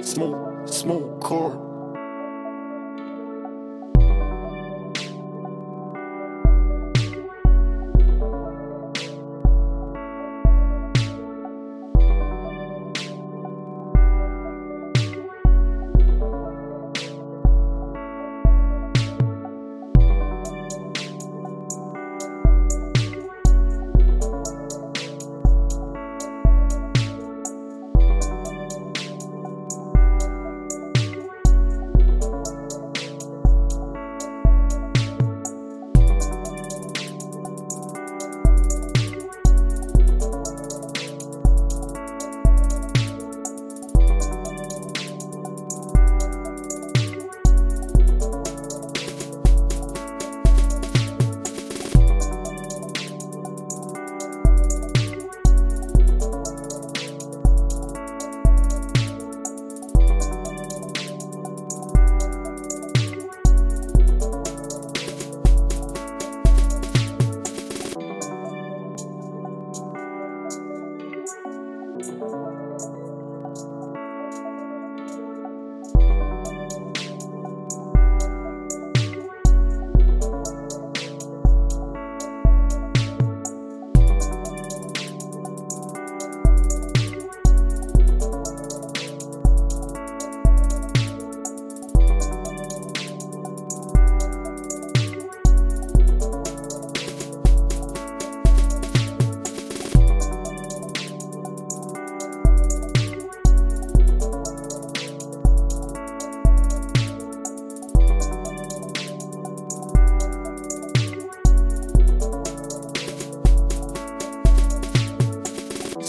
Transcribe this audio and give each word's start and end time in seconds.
Smooth, 0.00 0.68
smooth 0.68 1.20
core. 1.20 1.75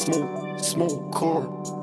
Small, 0.07 0.57
small 0.57 1.09
car. 1.11 1.76